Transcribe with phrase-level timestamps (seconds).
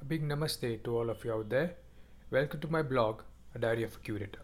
[0.00, 1.74] A big namaste to all of you out there.
[2.30, 3.22] Welcome to my blog,
[3.54, 4.42] A Diary of a Curator.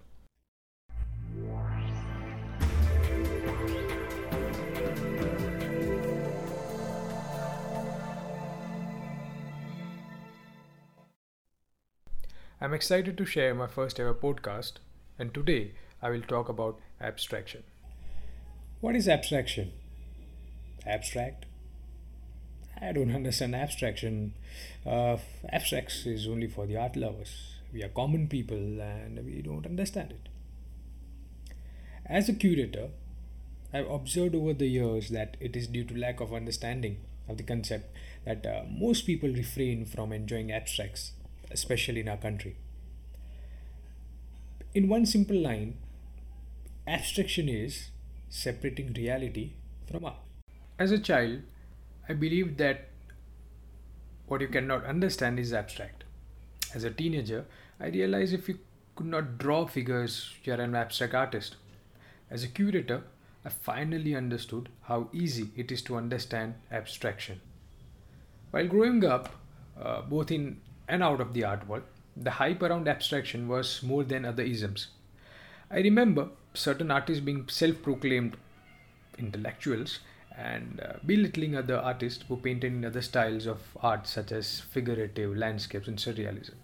[12.60, 14.72] I'm excited to share my first ever podcast,
[15.20, 17.62] and today I will talk about abstraction.
[18.80, 19.72] What is abstraction?
[20.84, 21.46] Abstract?
[22.80, 24.34] I don't understand abstraction.
[24.84, 25.16] Uh,
[25.48, 27.54] abstracts is only for the art lovers.
[27.72, 30.28] We are common people and we don't understand it.
[32.06, 32.88] As a curator,
[33.72, 36.98] I've observed over the years that it is due to lack of understanding
[37.28, 41.12] of the concept that uh, most people refrain from enjoying abstracts
[41.50, 42.56] especially in our country.
[44.74, 45.78] In one simple line,
[46.86, 47.90] abstraction is
[48.28, 49.52] separating reality
[49.90, 50.16] from art.
[50.78, 51.42] As a child,
[52.08, 52.88] I believe that
[54.26, 56.04] what you cannot understand is abstract.
[56.74, 57.46] As a teenager,
[57.80, 58.58] I realized if you
[58.94, 61.56] could not draw figures, you are an abstract artist.
[62.30, 63.02] As a curator,
[63.44, 67.40] I finally understood how easy it is to understand abstraction.
[68.50, 69.34] While growing up,
[69.80, 71.82] uh, both in and out of the art world,
[72.16, 74.88] the hype around abstraction was more than other isms.
[75.70, 78.36] I remember certain artists being self proclaimed
[79.18, 80.00] intellectuals
[80.36, 85.36] and uh, belittling other artists who painted in other styles of art such as figurative,
[85.36, 86.54] landscapes, and surrealism.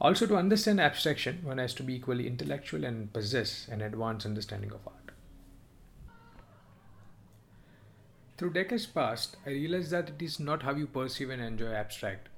[0.00, 4.70] Also, to understand abstraction, one has to be equally intellectual and possess an advanced understanding
[4.70, 4.94] of art.
[8.36, 12.28] Through decades past, I realized that it is not how you perceive and enjoy abstract,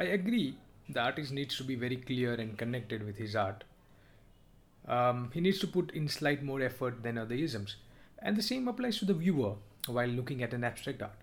[0.00, 0.56] I agree
[0.88, 3.64] the artist needs to be very clear and connected with his art.
[4.88, 7.76] Um, he needs to put in slight more effort than other isms.
[8.22, 9.54] And the same applies to the viewer
[9.86, 11.18] while looking at an abstract art.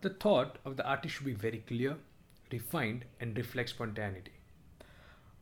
[0.00, 1.96] The thought of the artist should be very clear,
[2.50, 4.32] refined, and reflect spontaneity.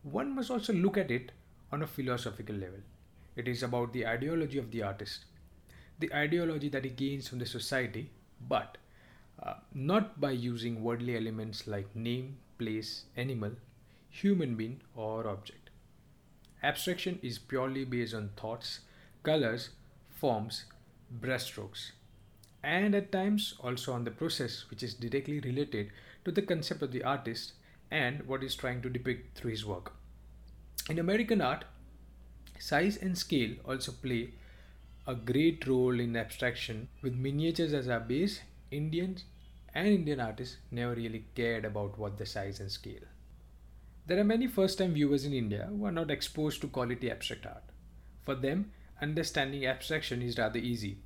[0.03, 1.31] One must also look at it
[1.71, 2.79] on a philosophical level.
[3.35, 5.25] It is about the ideology of the artist,
[5.99, 8.09] the ideology that he gains from the society,
[8.47, 8.77] but
[9.41, 13.51] uh, not by using worldly elements like name, place, animal,
[14.09, 15.69] human being, or object.
[16.63, 18.81] Abstraction is purely based on thoughts,
[19.23, 19.69] colors,
[20.09, 20.65] forms,
[21.19, 21.91] brushstrokes,
[22.63, 25.91] and at times also on the process which is directly related
[26.25, 27.53] to the concept of the artist
[27.91, 29.93] and what is trying to depict through his work.
[30.89, 31.65] In American art,
[32.59, 34.33] size and scale also play
[35.07, 39.23] a great role in abstraction with miniatures as our base Indians
[39.73, 43.07] and Indian artists never really cared about what the size and scale.
[44.05, 47.45] There are many first time viewers in India who are not exposed to quality abstract
[47.45, 47.63] art.
[48.23, 48.71] For them,
[49.01, 50.97] understanding abstraction is rather easy.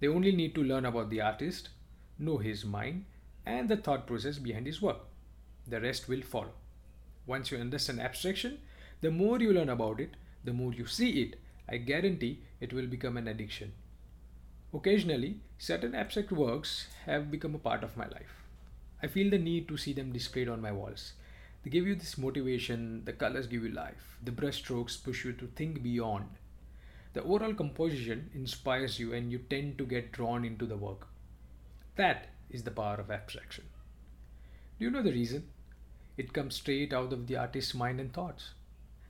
[0.00, 1.70] They only need to learn about the artist,
[2.18, 3.04] know his mind,
[3.46, 4.98] and the thought process behind his work.
[5.66, 6.52] The rest will follow.
[7.26, 8.58] Once you understand abstraction,
[9.00, 10.10] the more you learn about it,
[10.44, 11.38] the more you see it,
[11.68, 13.72] I guarantee it will become an addiction.
[14.74, 18.42] Occasionally, certain abstract works have become a part of my life.
[19.02, 21.12] I feel the need to see them displayed on my walls.
[21.62, 25.46] They give you this motivation, the colors give you life, the brushstrokes push you to
[25.46, 26.26] think beyond.
[27.12, 31.08] The overall composition inspires you and you tend to get drawn into the work.
[31.96, 33.64] That is the power of abstraction.
[34.78, 35.48] Do you know the reason?
[36.16, 38.50] It comes straight out of the artist's mind and thoughts.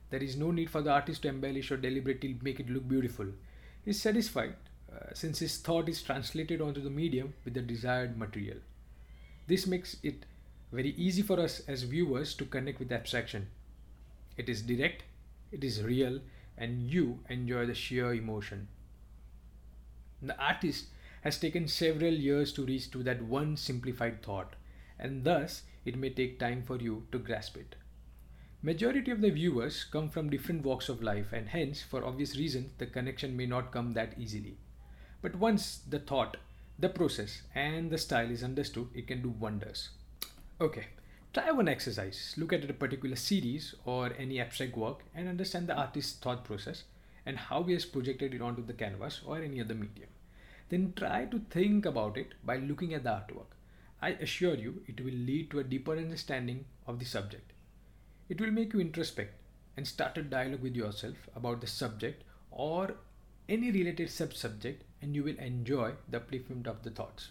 [0.09, 3.27] There is no need for the artist to embellish or deliberately make it look beautiful.
[3.83, 4.55] He's satisfied
[4.93, 8.57] uh, since his thought is translated onto the medium with the desired material.
[9.47, 10.25] This makes it
[10.71, 13.47] very easy for us as viewers to connect with abstraction.
[14.37, 15.03] It is direct,
[15.51, 16.19] it is real,
[16.57, 18.67] and you enjoy the sheer emotion.
[20.21, 20.87] The artist
[21.21, 24.55] has taken several years to reach to that one simplified thought,
[24.99, 27.75] and thus it may take time for you to grasp it.
[28.61, 32.71] Majority of the viewers come from different walks of life, and hence, for obvious reasons,
[32.77, 34.57] the connection may not come that easily.
[35.21, 36.37] But once the thought,
[36.79, 39.89] the process, and the style is understood, it can do wonders.
[40.61, 40.87] Okay,
[41.33, 42.35] try one exercise.
[42.37, 46.83] Look at a particular series or any abstract work and understand the artist's thought process
[47.25, 50.09] and how he has projected it onto the canvas or any other medium.
[50.69, 53.55] Then try to think about it by looking at the artwork.
[54.01, 57.53] I assure you, it will lead to a deeper understanding of the subject.
[58.29, 59.33] It will make you introspect
[59.75, 62.95] and start a dialogue with yourself about the subject or
[63.49, 67.29] any related sub-subject and you will enjoy the upliftment of the thoughts.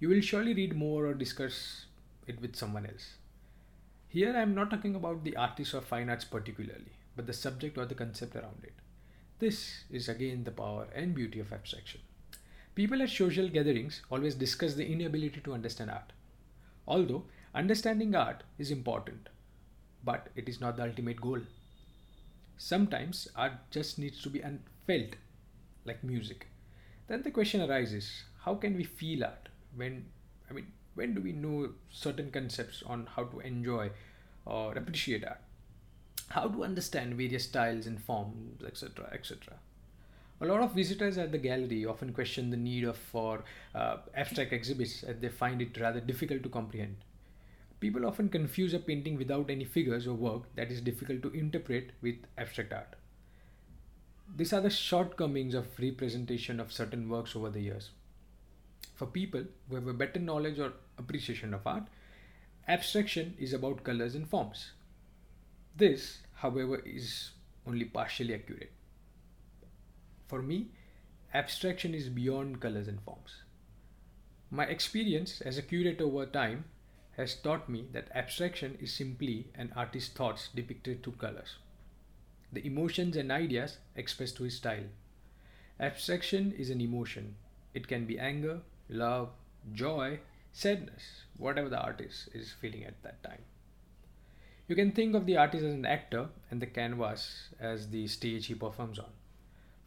[0.00, 1.84] You will surely read more or discuss
[2.26, 3.14] it with someone else.
[4.08, 7.78] Here I am not talking about the artist or fine arts particularly, but the subject
[7.78, 8.74] or the concept around it.
[9.38, 12.00] This is again the power and beauty of abstraction.
[12.74, 16.12] People at social gatherings always discuss the inability to understand art.
[16.86, 19.28] Although Understanding art is important,
[20.04, 21.40] but it is not the ultimate goal.
[22.56, 24.40] Sometimes art just needs to be
[24.86, 25.16] felt,
[25.84, 26.46] like music.
[27.08, 29.48] Then the question arises how can we feel art?
[29.74, 30.06] When,
[30.48, 33.90] I mean, when do we know certain concepts on how to enjoy
[34.44, 35.40] or appreciate art?
[36.28, 39.08] How to understand various styles and forms, etc.
[39.12, 39.54] etc.
[40.42, 43.44] A lot of visitors at the gallery often question the need of for
[43.74, 46.96] uh, abstract exhibits as they find it rather difficult to comprehend.
[47.78, 51.90] People often confuse a painting without any figures or work that is difficult to interpret
[52.00, 52.96] with abstract art.
[54.36, 57.90] These are the shortcomings of representation of certain works over the years.
[59.00, 61.84] For people who have a better knowledge or appreciation of art,
[62.68, 64.72] abstraction is about colors and forms.
[65.74, 67.30] This, however, is
[67.66, 68.72] only partially accurate.
[70.28, 70.72] For me,
[71.32, 73.42] abstraction is beyond colors and forms.
[74.50, 76.66] My experience as a curator over time
[77.16, 81.56] has taught me that abstraction is simply an artist's thoughts depicted through colors,
[82.52, 84.90] the emotions and ideas expressed through his style.
[85.80, 87.36] Abstraction is an emotion.
[87.72, 88.60] It can be anger,
[88.90, 89.30] love,
[89.72, 90.18] joy,
[90.52, 93.42] sadness, whatever the artist is feeling at that time.
[94.68, 98.46] You can think of the artist as an actor and the canvas as the stage
[98.46, 99.10] he performs on.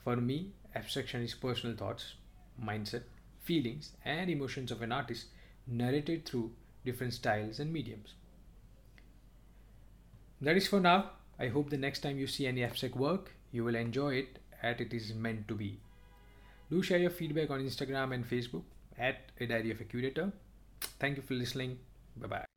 [0.03, 2.15] For me, abstraction is personal thoughts,
[2.61, 3.03] mindset,
[3.43, 5.27] feelings, and emotions of an artist
[5.67, 6.51] narrated through
[6.85, 8.13] different styles and mediums.
[10.41, 11.11] That is for now.
[11.39, 14.79] I hope the next time you see any abstract work, you will enjoy it as
[14.79, 15.79] it is meant to be.
[16.69, 18.63] Do share your feedback on Instagram and Facebook
[18.97, 20.31] at a diary of a curator.
[20.99, 21.79] Thank you for listening.
[22.17, 22.52] Bye bye.